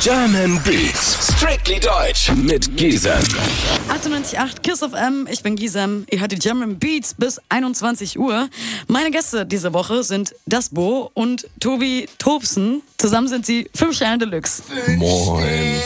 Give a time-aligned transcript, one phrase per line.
[0.00, 3.12] German Beats, strictly deutsch mit Gisem.
[3.88, 6.06] 98.8 Kiss of M, ich bin Gisem.
[6.10, 8.48] Ihr hört die German Beats bis 21 Uhr.
[8.86, 12.82] Meine Gäste diese Woche sind Das Bo und Tobi Tobsen.
[12.98, 14.62] Zusammen sind sie 5 Sterne Deluxe.
[14.96, 15.80] Moin.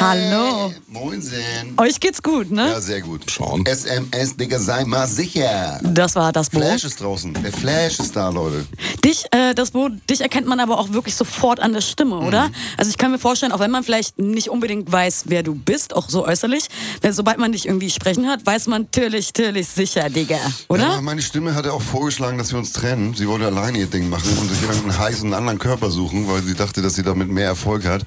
[0.00, 0.72] Hallo.
[0.88, 1.74] Moinsen.
[1.78, 2.68] Euch geht's gut, ne?
[2.68, 3.30] Ja, sehr gut.
[3.30, 3.64] Schon.
[3.64, 5.80] SMS, Digga, sei mal sicher.
[5.82, 6.58] Das war Das Bo.
[6.60, 7.34] Flash ist draußen.
[7.34, 8.66] Der Flash ist da, Leute.
[9.04, 12.50] Dich, äh, Das Bo, dich erkennt man aber auch wirklich sofort an der Stimme, oder?
[12.76, 15.94] Also ich kann mir vorstellen, auch wenn man vielleicht nicht unbedingt weiß, wer du bist,
[15.94, 16.66] auch so äußerlich,
[17.02, 20.82] weil sobald man dich irgendwie sprechen hat, weiß man natürlich, natürlich sicher, Digga, oder?
[20.82, 23.14] Ja, meine Stimme hatte auch vorgeschlagen, dass wir uns trennen.
[23.14, 26.54] Sie wollte alleine ihr Ding machen und sich irgendeinen heißen anderen Körper suchen, weil sie
[26.54, 28.02] dachte, dass sie damit mehr Erfolg hat.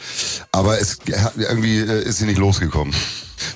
[0.52, 1.00] Aber es
[1.44, 2.94] irgendwie äh, ist sie nicht losgekommen.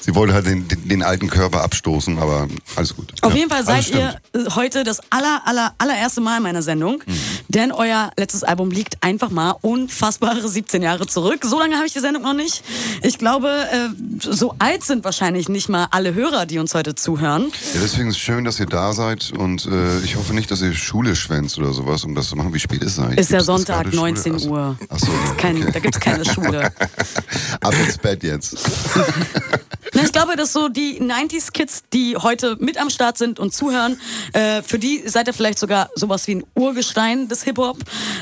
[0.02, 3.14] Sie wollte halt den, den, den alten Körper abstoßen, aber alles gut.
[3.22, 6.62] Auf Ja, jeden Fall seid ihr äh, heute das aller, aller, allererste Mal in meiner
[6.62, 7.04] Sendung,
[7.50, 11.41] denn euer letztes Album liegt einfach mal unfassbare 17 Jahre zurück.
[11.46, 12.64] So lange habe ich die Sendung noch nicht.
[13.02, 17.52] Ich glaube, äh, so alt sind wahrscheinlich nicht mal alle Hörer, die uns heute zuhören.
[17.74, 20.62] Ja, deswegen ist es schön, dass ihr da seid und äh, ich hoffe nicht, dass
[20.62, 22.54] ihr Schule schwänzt oder sowas, um das zu machen.
[22.54, 23.20] Wie spät ist es eigentlich?
[23.20, 24.02] Ist ja Sonntag, gerade Schule?
[24.13, 24.50] 19 Ach so.
[24.50, 24.77] Uhr.
[24.90, 25.72] Ach so, Ist kein, okay.
[25.74, 26.66] Da gibt es keine Schule.
[27.62, 28.57] Ab ins Bett jetzt.
[30.04, 33.99] Ich glaube, dass so die 90s-Kids, die heute mit am Start sind und zuhören,
[34.34, 37.77] äh, für die seid ihr vielleicht sogar sowas wie ein Urgestein des Hip-Hop.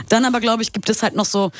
[0.07, 1.51] Dann aber, glaube ich, gibt es halt noch so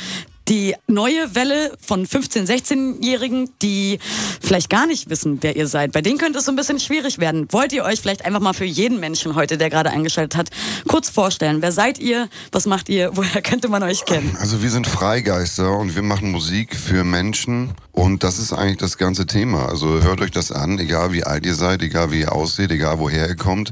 [0.48, 4.00] die neue Welle von 15-, 16-Jährigen, die
[4.42, 5.92] vielleicht gar nicht wissen, wer ihr seid.
[5.92, 7.48] Bei denen könnte es so ein bisschen schwierig werden.
[7.52, 10.50] Wollt ihr euch vielleicht einfach mal für jeden Menschen heute, der gerade eingeschaltet hat,
[10.88, 11.62] kurz vorstellen?
[11.62, 12.30] Wer seid ihr?
[12.52, 13.12] Was macht ihr?
[13.16, 14.36] Woher könnte man euch kennen?
[14.40, 18.98] Also wir sind Freigeister und wir machen Musik für Menschen und das ist eigentlich das
[18.98, 19.70] ganze Thema.
[19.70, 23.00] Also hört euch das an, egal wie alt ihr seid, egal wie ihr aussieht, egal
[23.00, 23.72] woher ihr kommt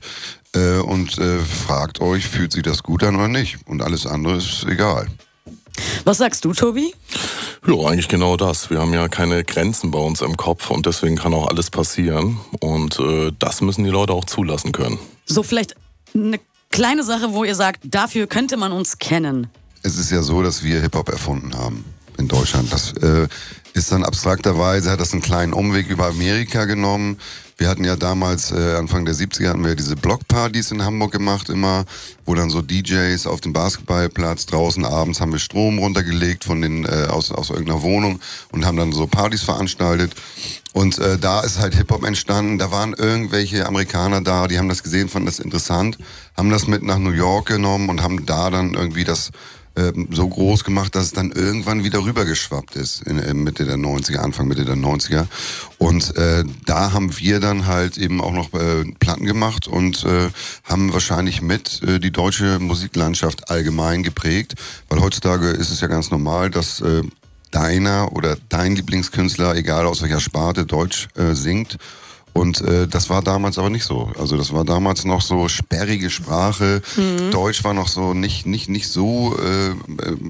[0.55, 3.57] äh, und äh, fragt euch, fühlt sich das gut an oder nicht?
[3.65, 5.07] Und alles andere ist egal.
[6.05, 6.93] Was sagst du, Tobi?
[7.67, 8.69] Ja, eigentlich genau das.
[8.69, 12.39] Wir haben ja keine Grenzen bei uns im Kopf und deswegen kann auch alles passieren.
[12.59, 14.97] Und äh, das müssen die Leute auch zulassen können.
[15.25, 15.75] So vielleicht
[16.13, 19.47] eine kleine Sache, wo ihr sagt, dafür könnte man uns kennen.
[19.83, 21.85] Es ist ja so, dass wir Hip-Hop erfunden haben
[22.17, 22.71] in Deutschland.
[22.71, 23.27] Das äh,
[23.73, 27.17] ist dann abstrakterweise, hat das einen kleinen Umweg über Amerika genommen.
[27.59, 31.49] Wir hatten ja damals, äh, Anfang der 70er, hatten wir diese Blockpartys in Hamburg gemacht
[31.49, 31.83] immer,
[32.25, 36.85] wo dann so DJs auf dem Basketballplatz draußen abends haben wir Strom runtergelegt von den,
[36.85, 38.21] äh, aus, aus irgendeiner Wohnung
[38.53, 40.13] und haben dann so Partys veranstaltet.
[40.71, 42.59] Und äh, da ist halt Hip-Hop entstanden.
[42.59, 45.97] Da waren irgendwelche Amerikaner da, die haben das gesehen, fanden das interessant,
[46.37, 49.31] haben das mit nach New York genommen und haben da dann irgendwie das
[50.11, 54.17] so groß gemacht, dass es dann irgendwann wieder rübergeschwappt ist in, in Mitte der 90er,
[54.17, 55.25] Anfang Mitte der 90er.
[55.77, 60.29] Und äh, da haben wir dann halt eben auch noch äh, Platten gemacht und äh,
[60.63, 64.55] haben wahrscheinlich mit äh, die deutsche Musiklandschaft allgemein geprägt,
[64.89, 67.03] weil heutzutage ist es ja ganz normal, dass äh,
[67.51, 71.77] deiner oder dein Lieblingskünstler, egal aus welcher Sparte, Deutsch äh, singt.
[72.39, 74.13] Und äh, das war damals aber nicht so.
[74.17, 76.81] Also das war damals noch so sperrige Sprache.
[77.31, 79.75] Deutsch war noch so nicht nicht nicht so äh, äh,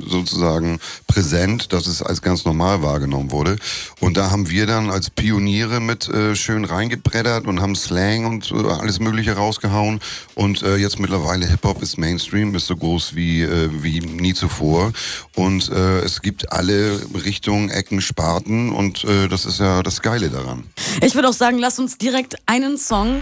[0.07, 3.57] sozusagen präsent, dass es als ganz normal wahrgenommen wurde.
[3.99, 8.51] Und da haben wir dann als Pioniere mit äh, schön reingebreddert und haben Slang und
[8.51, 9.99] äh, alles Mögliche rausgehauen.
[10.33, 14.33] Und äh, jetzt mittlerweile Hip Hop ist Mainstream, ist so groß wie äh, wie nie
[14.33, 14.93] zuvor.
[15.35, 20.29] Und äh, es gibt alle Richtungen, Ecken, Sparten und äh, das ist ja das Geile
[20.29, 20.63] daran.
[21.03, 23.21] Ich würde auch sagen, lasst uns direkt einen Song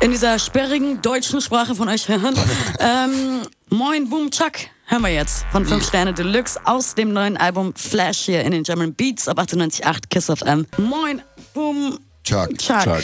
[0.00, 2.34] in dieser sperrigen deutschen Sprache von euch hören.
[2.80, 4.52] ähm, Moin Boom Chuck
[4.86, 8.62] hören wir jetzt von 5 Sterne Deluxe aus dem neuen Album Flash hier in den
[8.62, 10.66] German Beats auf 98.8 Kiss of M.
[10.78, 11.22] Moin
[11.54, 12.58] Boom Chuck.
[12.58, 12.82] Chuck.
[12.82, 13.02] Chuck.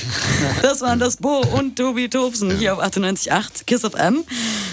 [0.62, 4.24] Das waren das Bo und Tobi Tobsen hier auf 98.8 Kiss of M.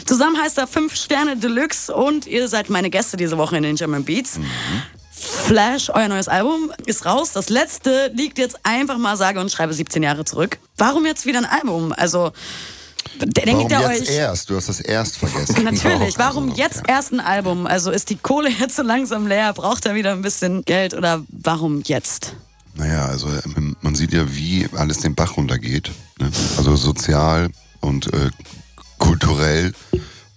[0.06, 3.76] Zusammen heißt er 5 Sterne Deluxe und ihr seid meine Gäste diese Woche in den
[3.76, 4.40] German Beats.
[5.20, 7.32] Flash, euer neues Album, ist raus.
[7.34, 10.58] Das letzte liegt jetzt einfach mal sage und schreibe 17 Jahre zurück.
[10.78, 11.94] Warum jetzt wieder ein Album?
[11.96, 12.32] Also,
[13.20, 14.16] denkt Warum ihr jetzt euch.
[14.16, 14.50] erst?
[14.50, 15.64] Du hast das erst vergessen.
[15.64, 16.18] Natürlich.
[16.18, 17.68] Warum jetzt erst ein Album?
[17.68, 19.54] Also ist die Kohle jetzt so langsam leer?
[19.54, 22.36] Braucht er wieder ein bisschen Geld oder warum jetzt?
[22.76, 23.28] Naja, also
[23.82, 25.92] man sieht ja, wie alles den Bach runtergeht.
[26.20, 26.32] Ne?
[26.58, 27.50] Also sozial
[27.82, 28.30] und äh,
[28.98, 29.74] kulturell.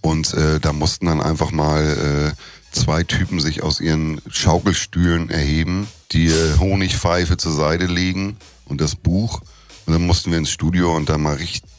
[0.02, 5.88] Und äh, da mussten dann einfach mal äh, zwei Typen sich aus ihren Schaukelstühlen erheben,
[6.10, 9.40] die äh, Honigpfeife zur Seite legen und das Buch.
[9.87, 11.71] Und dann mussten wir ins Studio und dann mal richtig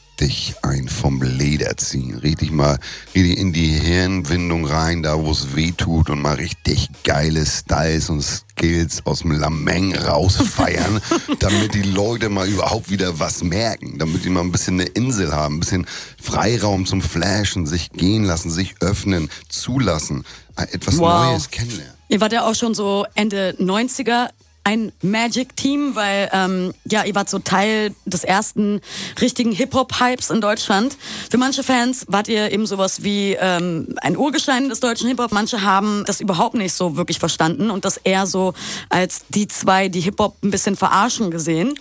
[0.62, 2.16] ein vom Leder ziehen.
[2.16, 2.80] Richtig mal
[3.14, 8.10] richtig in die Hirnwindung rein, da wo es weh tut und mal richtig geile Styles
[8.10, 11.02] und Skills aus dem Lameng rausfeiern,
[11.40, 15.34] damit die Leute mal überhaupt wieder was merken, damit die mal ein bisschen eine Insel
[15.34, 15.88] haben, ein bisschen
[16.22, 20.24] Freiraum zum Flashen, sich gehen lassen, sich öffnen, zulassen,
[20.56, 21.32] etwas Wow.
[21.32, 21.94] Neues kennenlernen.
[22.08, 24.30] Ihr wart ja auch schon so Ende 90er
[24.64, 28.80] ein Magic-Team, weil ähm, ja, ihr wart so Teil des ersten
[29.20, 30.98] richtigen Hip-Hop-Hypes in Deutschland.
[31.30, 35.32] Für manche Fans wart ihr eben sowas wie ähm, ein Urgestein des deutschen Hip-Hop.
[35.32, 38.54] Manche haben das überhaupt nicht so wirklich verstanden und das eher so
[38.90, 41.74] als die zwei, die Hip-Hop ein bisschen verarschen gesehen.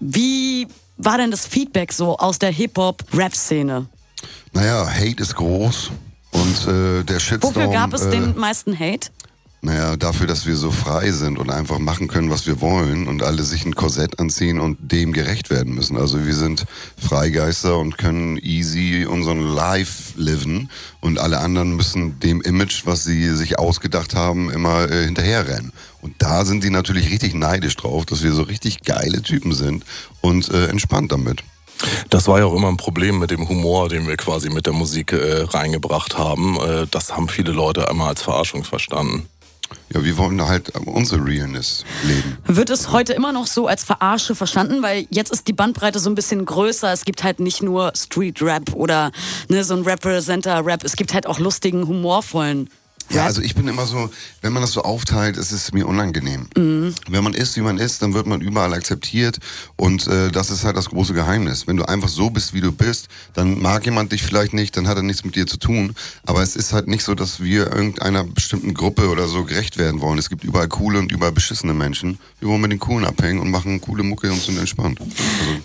[0.00, 3.86] Wie war denn das Feedback so aus der Hip-Hop-Rap-Szene?
[4.52, 5.90] Naja, Hate ist groß
[6.32, 7.54] und äh, der Shitstorm...
[7.54, 9.10] Wofür gab es äh, den meisten Hate?
[9.62, 13.22] Naja, dafür, dass wir so frei sind und einfach machen können, was wir wollen und
[13.22, 15.96] alle sich ein Korsett anziehen und dem gerecht werden müssen.
[15.96, 16.66] Also wir sind
[16.96, 20.70] Freigeister und können easy unseren Life liven
[21.00, 25.72] und alle anderen müssen dem Image, was sie sich ausgedacht haben, immer äh, hinterherrennen.
[26.00, 29.84] Und da sind die natürlich richtig neidisch drauf, dass wir so richtig geile Typen sind
[30.20, 31.42] und äh, entspannt damit.
[32.10, 34.72] Das war ja auch immer ein Problem mit dem Humor, den wir quasi mit der
[34.72, 36.56] Musik äh, reingebracht haben.
[36.60, 39.28] Äh, das haben viele Leute einmal als Verarschung verstanden.
[39.92, 42.38] Ja, wir wollen halt unsere Realness leben.
[42.46, 44.82] Wird es heute immer noch so als Verarsche verstanden?
[44.82, 46.92] Weil jetzt ist die Bandbreite so ein bisschen größer.
[46.92, 49.12] Es gibt halt nicht nur Street Rap oder
[49.48, 50.84] ne, so ein Representer Rap.
[50.84, 52.68] Es gibt halt auch lustigen, humorvollen
[53.10, 54.10] Ja, also ich bin immer so,
[54.42, 56.48] wenn man das so aufteilt, ist es mir unangenehm.
[57.08, 59.38] Wenn man ist, wie man ist, dann wird man überall akzeptiert
[59.76, 61.66] und äh, das ist halt das große Geheimnis.
[61.66, 64.88] Wenn du einfach so bist, wie du bist, dann mag jemand dich vielleicht nicht, dann
[64.88, 65.94] hat er nichts mit dir zu tun.
[66.26, 70.00] Aber es ist halt nicht so, dass wir irgendeiner bestimmten Gruppe oder so gerecht werden
[70.00, 70.18] wollen.
[70.18, 72.18] Es gibt überall coole und überall beschissene Menschen.
[72.40, 75.00] Wir wollen mit den Coolen abhängen und machen coole Mucke und sind entspannt.
[75.00, 75.12] Also,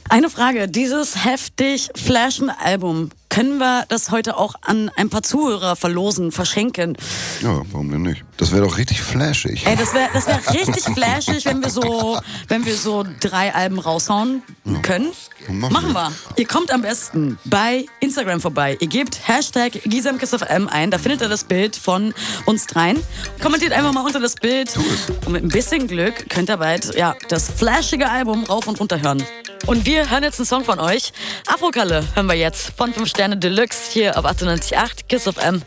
[0.10, 5.76] Eine Frage, dieses heftig flashen Album, können wir das heute auch an ein paar Zuhörer
[5.78, 6.98] verlosen, verschenken?
[7.42, 8.24] ja, warum denn nicht?
[8.36, 9.66] Das wäre doch richtig flashig.
[9.66, 12.20] Ey, das wäre das wär richtig flashig, wenn wir so,
[12.50, 14.44] wenn wir so drei Alben raushauen
[14.82, 15.12] können.
[15.48, 16.12] Machen Machen wir.
[16.36, 18.78] Ihr kommt am besten bei Instagram vorbei.
[18.80, 22.14] Ihr gebt Hashtag GisamKissFM ein, da findet ihr das Bild von
[22.46, 23.02] uns dreien.
[23.42, 24.76] Kommentiert einfach mal unter das Bild.
[25.26, 29.02] Und mit ein bisschen Glück könnt ihr bald ja, das flashige Album rauf und runter
[29.02, 29.24] hören.
[29.68, 31.14] Und wir hören jetzt einen Song von euch.
[31.46, 35.62] Afrokalle hören wir jetzt von 5 Sterne Deluxe hier auf 98.8 Kiss FM.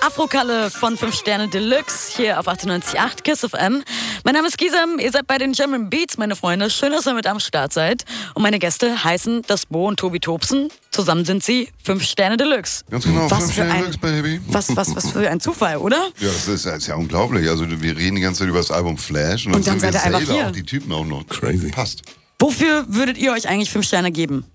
[0.00, 3.84] Afrokalle von 5 Sterne Deluxe hier auf 98.8 Kiss FM.
[4.24, 6.70] Mein Name ist Gisam, ihr seid bei den German Beats, meine Freunde.
[6.70, 8.06] Schön, dass ihr mit am Start seid.
[8.32, 10.70] Und meine Gäste heißen das Bo und Tobi Tobsen.
[10.90, 12.82] Zusammen sind sie 5 Sterne Deluxe.
[12.90, 14.40] Ganz genau, was fünf für Sterne ein, Deluxe, Baby.
[14.46, 15.98] Was, was, was für ein Zufall, oder?
[16.18, 17.46] Ja, das ist, das ist ja unglaublich.
[17.46, 20.00] Also wir reden die ganze Zeit über das Album Flash und, Und dann sind wir
[20.00, 20.46] seid ihr einfach hier.
[20.46, 21.26] auch die Typen auch noch.
[21.26, 21.68] Crazy.
[21.68, 22.00] Passt.
[22.38, 24.46] Wofür würdet ihr euch eigentlich 5 Sterne geben?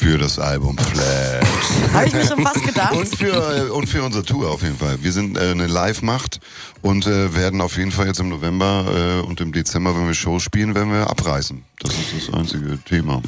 [0.00, 1.46] Für das Album Flash.
[1.92, 2.96] Habe ich mir schon fast gedacht.
[2.96, 4.96] und, für, äh, und für unsere Tour auf jeden Fall.
[5.02, 6.40] Wir sind äh, eine Live-Macht
[6.80, 10.14] und äh, werden auf jeden Fall jetzt im November äh, und im Dezember, wenn wir
[10.14, 11.62] Shows spielen, werden wir abreißen.
[11.80, 13.20] Das ist das einzige Thema.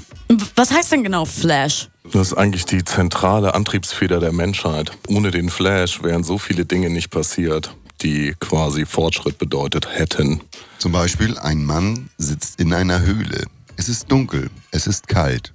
[0.57, 1.91] Was heißt denn genau Flash?
[2.11, 4.93] Das ist eigentlich die zentrale Antriebsfeder der Menschheit.
[5.09, 10.41] Ohne den Flash wären so viele Dinge nicht passiert, die quasi Fortschritt bedeutet hätten.
[10.79, 13.45] Zum Beispiel, ein Mann sitzt in einer Höhle.
[13.77, 15.53] Es ist dunkel, es ist kalt.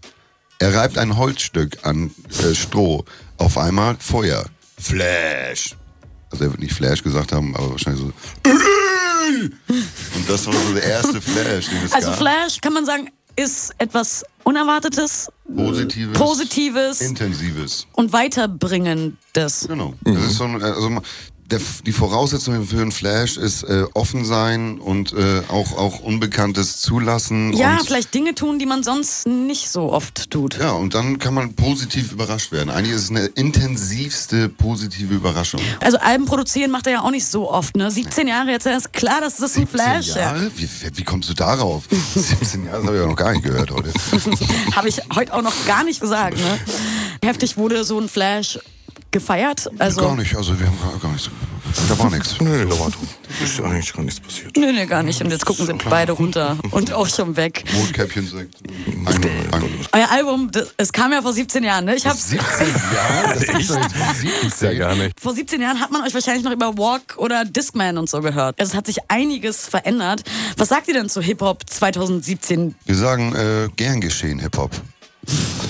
[0.60, 2.12] Er reibt ein Holzstück an
[2.44, 3.06] äh, Stroh.
[3.38, 4.46] Auf einmal Feuer.
[4.80, 5.76] Flash.
[6.32, 8.12] Also er wird nicht Flash gesagt haben, aber wahrscheinlich so.
[10.16, 12.18] Und das war so der erste Flash, den es Also gab.
[12.18, 16.18] Flash, kann man sagen, ist etwas Unerwartetes, Positives.
[16.18, 17.86] Positives Intensives.
[17.94, 19.66] und Weiterbringendes.
[19.68, 19.94] Genau.
[20.04, 21.02] Das ist so ein, also
[21.50, 26.82] der, die Voraussetzung für einen Flash ist äh, offen sein und äh, auch, auch Unbekanntes
[26.82, 27.54] zulassen.
[27.54, 30.58] Ja, vielleicht Dinge tun, die man sonst nicht so oft tut.
[30.60, 32.70] Ja, und dann kann man positiv überrascht werden.
[32.70, 35.62] Eigentlich ist es eine intensivste positive Überraschung.
[35.80, 37.90] Also Alben produzieren macht er ja auch nicht so oft, ne?
[37.90, 40.52] 17 Jahre jetzt ist klar, dass das ein Flash 17 Jahre?
[40.56, 41.84] Wie, wie kommst du darauf?
[42.16, 43.90] 17 Jahre, das habe ich ja noch gar nicht gehört heute.
[44.12, 44.76] ja.
[44.76, 46.60] Habe ich heute auch noch gar nicht gesagt, ne?
[47.24, 48.60] Heftig wurde so ein Flash
[49.20, 49.70] gefeiert.
[49.80, 51.30] Also gar nicht, also wir haben gar, gar nichts.
[51.90, 52.40] Da war nichts.
[52.40, 52.88] Nee, da war
[53.44, 54.56] ist eigentlich gar nichts passiert.
[54.56, 55.22] Nö, nö, gar nicht.
[55.22, 57.64] Und jetzt gucken sie beide runter und auch schon weg.
[57.76, 61.96] Rotkäppchen ein, Euer Album, das, es kam ja vor 17 Jahren, ne?
[61.96, 63.34] Ich hab's 17 Jahre?
[63.34, 65.20] Das ist doch jetzt Gibt's ja gar nicht.
[65.20, 68.60] Vor 17 Jahren hat man euch wahrscheinlich noch über Walk oder Discman und so gehört.
[68.60, 70.24] Also es hat sich einiges verändert.
[70.56, 72.76] Was sagt ihr denn zu Hip-Hop 2017?
[72.86, 74.72] Wir sagen äh, gern geschehen Hip-Hop.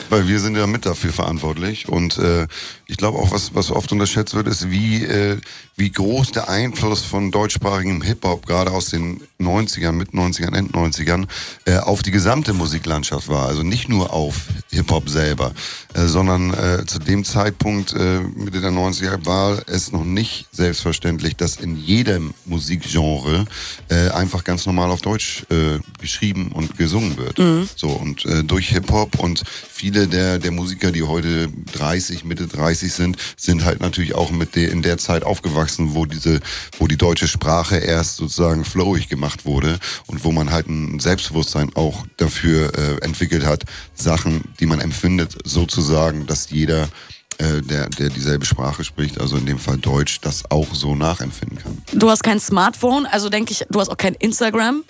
[0.10, 1.90] Weil wir sind ja mit dafür verantwortlich.
[1.90, 2.48] Und äh,
[2.86, 5.38] ich glaube auch, was, was oft unterschätzt wird, ist, wie, äh,
[5.76, 11.28] wie groß der Einfluss von deutschsprachigem Hip-Hop gerade aus den 90ern, mit 90ern, End 90ern
[11.66, 13.48] äh, auf die gesamte Musiklandschaft war.
[13.48, 14.36] Also nicht nur auf
[14.72, 15.54] Hip-Hop selber,
[15.94, 21.36] äh, sondern äh, zu dem Zeitpunkt, äh, Mitte der 90er, war es noch nicht selbstverständlich,
[21.36, 23.46] dass in jedem Musikgenre
[23.90, 27.40] äh, einfach ganz normal auf Deutsch äh, geschrieben und gesungen wird.
[27.76, 29.44] So, und äh, durch Hip-Hop und
[29.78, 34.56] viele der, der Musiker, die heute 30, Mitte 30 sind, sind halt natürlich auch mit
[34.56, 36.40] der, in der Zeit aufgewachsen, wo diese,
[36.80, 41.72] wo die deutsche Sprache erst sozusagen flowig gemacht wurde und wo man halt ein Selbstbewusstsein
[41.76, 46.90] auch dafür äh, entwickelt hat, Sachen, die man empfindet, sozusagen, dass jeder
[47.40, 51.60] äh, der, der dieselbe Sprache spricht, also in dem Fall Deutsch, das auch so nachempfinden
[51.60, 51.78] kann.
[51.94, 54.84] Du hast kein Smartphone, also denke ich, du hast auch kein Instagram,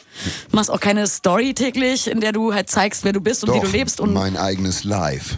[0.51, 3.59] machst auch keine Story täglich, in der du halt zeigst, wer du bist und wie
[3.59, 3.99] du lebst.
[3.99, 5.37] Und mein eigenes Live.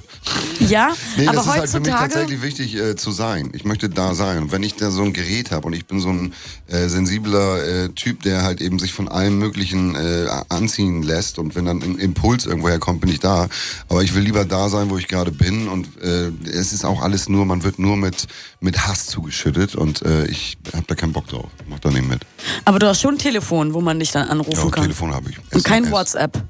[0.59, 3.51] ja, Nee, aber das ist halt für mich tatsächlich wichtig äh, zu sein.
[3.53, 4.43] Ich möchte da sein.
[4.43, 6.33] Und wenn ich da so ein Gerät habe und ich bin so ein
[6.67, 11.55] äh, sensibler äh, Typ, der halt eben sich von allem Möglichen äh, anziehen lässt und
[11.55, 13.49] wenn dann ein Impuls irgendwoher kommt, bin ich da.
[13.87, 17.29] Aber ich will lieber da sein, wo ich gerade bin und es ist auch alles
[17.29, 18.27] nur, man wird nur mit,
[18.60, 21.50] mit Hass zugeschüttet und äh, ich habe da keinen Bock drauf.
[21.62, 22.22] Ich mach da nicht mit.
[22.65, 24.84] aber du hast schon ein Telefon, wo man dich dann Ja, anrufen und kann.
[24.84, 25.38] Telefon habe ich.
[25.53, 25.91] Und kein SMS.
[25.91, 26.44] WhatsApp,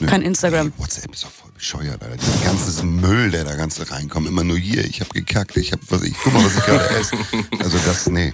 [0.00, 0.06] Nö.
[0.06, 0.66] kein Instagram.
[0.68, 2.16] Nee, WhatsApp ist doch voll bescheuert, Alter.
[2.16, 4.84] Der ganze Müll, der da ganze reinkommt, immer nur hier.
[4.84, 7.16] Ich habe gekackt, ich habe was ich guck mal, was ich gerade esse.
[7.62, 8.32] Also das nee.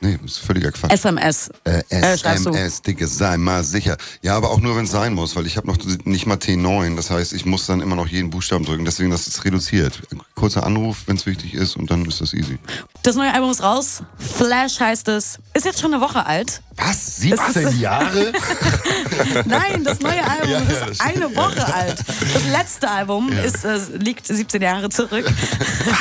[0.00, 0.92] Nee, ist völliger Quatsch.
[0.92, 1.50] SMS.
[1.64, 2.14] Äh, Äh.
[2.14, 3.96] SMS, Dicke, sei mal sicher.
[4.22, 6.94] Ja, aber auch nur, wenn es sein muss, weil ich habe noch nicht mal T9.
[6.96, 8.84] Das heißt, ich muss dann immer noch jeden Buchstaben drücken.
[8.84, 10.00] Deswegen, das ist reduziert.
[10.34, 12.58] Kurzer Anruf, wenn es wichtig ist und dann ist das easy.
[13.02, 14.02] Das neue Album ist raus.
[14.18, 15.38] Flash heißt es.
[15.54, 16.62] Ist jetzt schon eine Woche alt.
[16.76, 17.16] Was?
[17.16, 18.32] 17 Jahre?
[19.46, 21.98] Nein, das neue Album Ja, ja, ist eine Woche alt.
[22.32, 25.24] Das letzte Album ist, äh, liegt 17 Jahre zurück.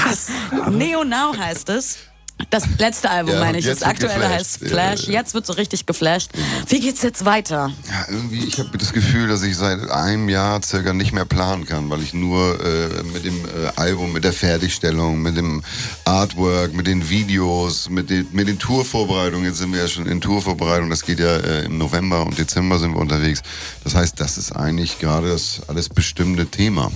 [0.06, 0.27] Was?
[0.72, 1.98] Neo Now heißt es.
[2.51, 3.65] Das letzte Album, Ja, meine ich.
[3.65, 4.36] Das aktuelle geflasht.
[4.36, 5.01] heißt Flash.
[5.08, 5.20] ja, ja.
[5.20, 6.32] Jetzt wird so richtig geflasht.
[6.67, 7.72] Wie geht's jetzt weiter?
[7.89, 11.65] Ja, irgendwie, ich habe das Gefühl, dass ich seit einem Jahr circa nicht mehr planen
[11.65, 15.63] kann, weil ich nur äh, mit dem äh, Album, mit der Fertigstellung, mit dem
[16.06, 20.22] Artwork, mit den Videos, mit den, mit den Tourvorbereitungen, jetzt sind wir ja schon in
[20.22, 23.41] Tourvorbereitung, das geht ja äh, im November und Dezember sind wir unterwegs.
[23.84, 26.91] Das heißt, das ist eigentlich gerade das alles bestimmte Thema.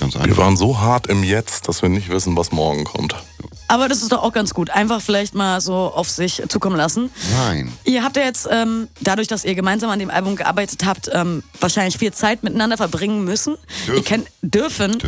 [0.00, 0.38] Ganz Wir einfach.
[0.38, 3.14] waren so hart im Jetzt, dass wir nicht wissen, was morgen kommt.
[3.72, 4.68] Aber das ist doch auch ganz gut.
[4.68, 7.08] Einfach vielleicht mal so auf sich zukommen lassen.
[7.32, 7.72] Nein.
[7.84, 11.42] Ihr habt ja jetzt, ähm, dadurch, dass ihr gemeinsam an dem Album gearbeitet habt, ähm,
[11.58, 13.56] wahrscheinlich viel Zeit miteinander verbringen müssen.
[13.86, 13.96] Dürfen.
[13.96, 14.98] Ihr kennt, dürfen.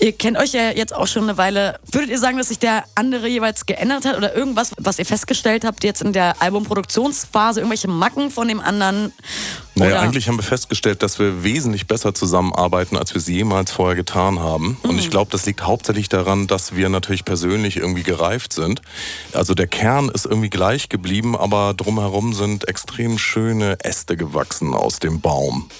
[0.00, 1.80] Ihr kennt euch ja jetzt auch schon eine Weile.
[1.92, 5.64] Würdet ihr sagen, dass sich der andere jeweils geändert hat oder irgendwas, was ihr festgestellt
[5.64, 9.14] habt jetzt in der Albumproduktionsphase, irgendwelche Macken von dem anderen?
[9.80, 13.72] Naja, Oder- eigentlich haben wir festgestellt, dass wir wesentlich besser zusammenarbeiten, als wir es jemals
[13.72, 14.76] vorher getan haben.
[14.82, 18.82] Und ich glaube, das liegt hauptsächlich daran, dass wir natürlich persönlich irgendwie gereift sind.
[19.32, 24.98] Also der Kern ist irgendwie gleich geblieben, aber drumherum sind extrem schöne Äste gewachsen aus
[24.98, 25.70] dem Baum.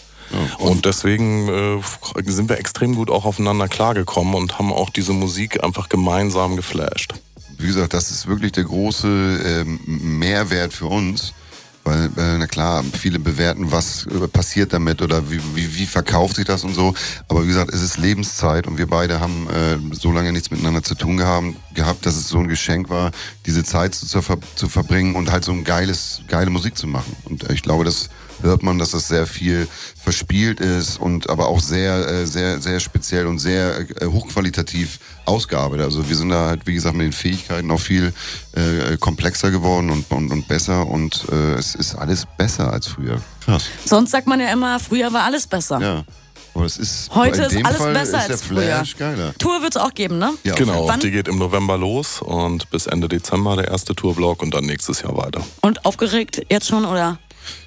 [0.58, 5.62] Und deswegen äh, sind wir extrem gut auch aufeinander klargekommen und haben auch diese Musik
[5.62, 7.14] einfach gemeinsam geflasht.
[7.58, 11.34] Wie gesagt, das ist wirklich der große ähm, Mehrwert für uns.
[11.84, 16.36] Weil, äh, na klar, viele bewerten, was äh, passiert damit oder wie, wie, wie verkauft
[16.36, 16.94] sich das und so.
[17.28, 20.82] Aber wie gesagt, es ist Lebenszeit und wir beide haben äh, so lange nichts miteinander
[20.82, 23.12] zu tun gehabt, gehabt, dass es so ein Geschenk war,
[23.46, 26.86] diese Zeit zu, zu, ver zu verbringen und halt so ein geiles, geile Musik zu
[26.86, 27.16] machen.
[27.24, 28.10] Und äh, ich glaube, das
[28.42, 29.68] hört man, dass das sehr viel
[30.02, 35.84] verspielt ist und aber auch sehr, äh, sehr, sehr speziell und sehr äh, hochqualitativ ausgearbeitet.
[35.84, 38.12] Also wir sind da halt, wie gesagt, mit den Fähigkeiten auch viel
[38.52, 43.20] äh, komplexer geworden und, und, und besser und äh, es ist alles besser als früher.
[43.44, 43.64] Krass.
[43.84, 45.80] Sonst sagt man ja immer, früher war alles besser.
[45.80, 46.04] Ja.
[46.52, 48.82] Aber es ist Heute in ist alles Fall besser ist als früher.
[48.98, 49.32] Geiler.
[49.38, 50.32] Tour wird es auch geben, ne?
[50.42, 50.98] Ja, Genau, Wann?
[50.98, 55.02] die geht im November los und bis Ende Dezember der erste Tourblock und dann nächstes
[55.02, 55.42] Jahr weiter.
[55.60, 57.18] Und aufgeregt jetzt schon, oder?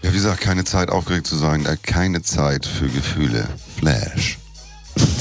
[0.01, 3.47] Ja, wie gesagt, keine Zeit aufgeregt zu sein, äh, keine Zeit für Gefühle.
[3.77, 4.37] Flash.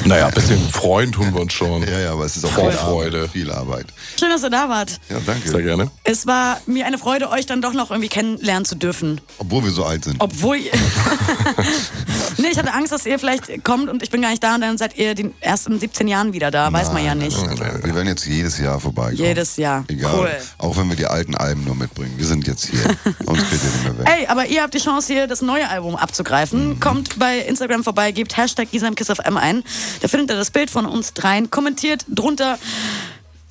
[0.05, 1.83] Naja, ein bisschen freuen tun wir uns schon.
[1.83, 3.19] Ja, ja, aber es ist auch viel Vorfreude.
[3.19, 3.31] Arbeit.
[3.31, 3.87] Viel Arbeit.
[4.19, 5.01] Schön, dass ihr da wart.
[5.09, 5.49] Ja, danke.
[5.49, 5.91] Sehr gerne.
[6.05, 9.21] Es war mir eine Freude, euch dann doch noch irgendwie kennenlernen zu dürfen.
[9.39, 10.17] Obwohl wir so alt sind.
[10.19, 10.59] Obwohl.
[12.39, 14.61] nee, ich hatte Angst, dass ihr vielleicht kommt und ich bin gar nicht da und
[14.61, 16.73] dann seid ihr den ersten 17 Jahren wieder da.
[16.73, 17.37] Weiß man ja nicht.
[17.37, 17.85] Nein, nein, nein.
[17.85, 19.17] Wir werden jetzt jedes Jahr vorbeikommen.
[19.17, 19.85] Jedes Jahr.
[19.89, 20.15] Egal.
[20.15, 20.31] Cool.
[20.59, 22.15] Auch wenn wir die alten Alben nur mitbringen.
[22.17, 22.81] Wir sind jetzt hier.
[23.27, 24.09] Uns kriegt ihr nicht mehr weg.
[24.19, 26.81] Ey, aber ihr habt die Chance, hier das neue Album abzugreifen.
[26.81, 29.63] Kommt bei Instagram vorbei, gebt Hashtag GisamKissFM ein.
[30.01, 31.51] Da findet ihr das Bild von uns dreien.
[31.51, 32.59] Kommentiert drunter.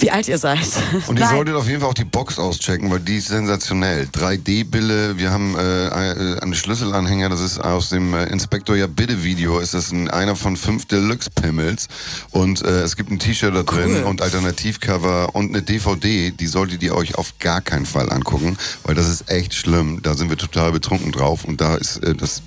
[0.01, 0.59] wie alt ihr seid.
[1.07, 1.35] Und ihr Nein.
[1.35, 4.07] solltet auf jeden Fall auch die Box auschecken, weil die ist sensationell.
[4.11, 9.23] 3D-Bille, wir haben äh, äh, einen Schlüsselanhänger, das ist aus dem äh, Inspektor ja bitte
[9.23, 11.87] Video, ist das ein, einer von fünf Deluxe-Pimmels.
[12.31, 16.81] Und äh, es gibt ein T-Shirt da drin und Alternativcover und eine DVD, die solltet
[16.83, 20.01] ihr euch auf gar keinen Fall angucken, weil das ist echt schlimm.
[20.01, 22.41] Da sind wir total betrunken drauf und da ist äh, das.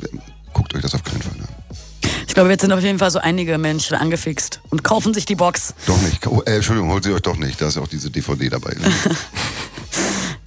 [0.53, 1.54] Guckt euch das auf keinen Fall an.
[2.35, 5.37] Ich glaube, jetzt sind auf jeden Fall so einige Menschen angefixt und kaufen sich die
[5.37, 5.73] Box.
[5.87, 6.27] Doch nicht.
[6.27, 7.61] Oh, äh, Entschuldigung, holt sie euch doch nicht.
[7.61, 8.75] Da ist auch diese DVD dabei.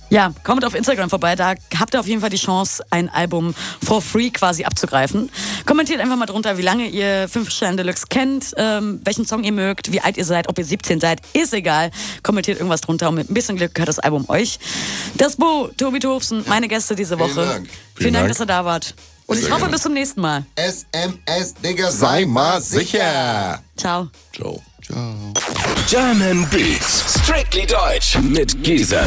[0.10, 3.54] Ja, kommt auf Instagram vorbei, da habt ihr auf jeden Fall die Chance, ein Album
[3.86, 5.30] for free quasi abzugreifen.
[5.66, 9.52] Kommentiert einfach mal drunter, wie lange ihr 5 Sterne Deluxe kennt, ähm, welchen Song ihr
[9.52, 11.92] mögt, wie alt ihr seid, ob ihr 17 seid, ist egal.
[12.24, 14.60] Kommentiert irgendwas drunter und mit ein bisschen Glück gehört das Album euch.
[15.16, 17.34] Das Bo, Tobi Tobsen, meine Gäste diese Woche.
[17.34, 17.70] Vielen Dank.
[17.96, 18.30] Vielen Dank, Dank.
[18.30, 18.96] dass ihr da wart.
[19.28, 19.74] Und ich hoffe, gerne.
[19.74, 20.46] bis zum nächsten Mal.
[20.56, 23.62] SMS, Digga, Sei mal sicher.
[23.76, 24.08] Ciao.
[24.34, 24.62] Ciao.
[24.82, 25.34] Ciao.
[25.90, 27.20] German Beats.
[27.22, 29.00] Strictly Deutsch mit Giesen.